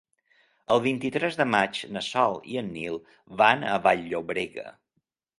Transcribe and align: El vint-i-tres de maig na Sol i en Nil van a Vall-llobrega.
El 0.75 0.79
vint-i-tres 0.85 1.35
de 1.41 1.45
maig 1.55 1.81
na 1.97 2.01
Sol 2.05 2.39
i 2.53 2.57
en 2.61 2.71
Nil 2.77 2.97
van 3.41 3.65
a 3.75 3.77
Vall-llobrega. 3.83 4.65